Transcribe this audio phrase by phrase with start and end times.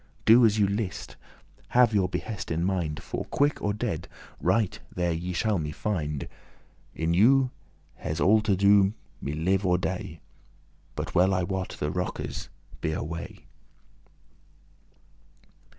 [0.25, 1.15] Do as you list,
[1.77, 4.07] have your behest in mind, For, quick or dead,
[4.41, 6.27] right there ye shall me find;
[6.95, 7.51] In you
[7.97, 10.21] hes all to *do me live or dey;* *cause me to
[10.95, 12.49] But well I wot the rockes
[12.81, 13.45] be away."